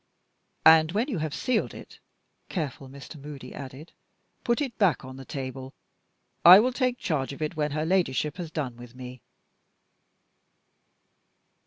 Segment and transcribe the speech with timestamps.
[0.65, 1.99] "And when you have sealed it,"
[2.49, 3.21] careful Mr.
[3.21, 3.91] Moody added,
[4.43, 5.75] "put it back on the table;
[6.43, 9.21] I will take charge of it when her Ladyship has done with me."